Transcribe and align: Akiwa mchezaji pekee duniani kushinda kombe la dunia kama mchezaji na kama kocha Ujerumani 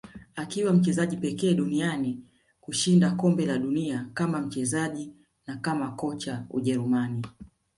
Akiwa 0.35 0.73
mchezaji 0.73 1.17
pekee 1.17 1.53
duniani 1.53 2.21
kushinda 2.61 3.11
kombe 3.11 3.45
la 3.45 3.57
dunia 3.57 4.09
kama 4.13 4.41
mchezaji 4.41 5.13
na 5.47 5.57
kama 5.57 5.91
kocha 5.91 6.45
Ujerumani 6.49 7.25